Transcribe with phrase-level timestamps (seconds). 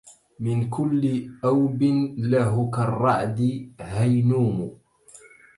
[0.39, 1.81] من كل أوبٍ
[2.17, 4.77] له كالرعد هينومُ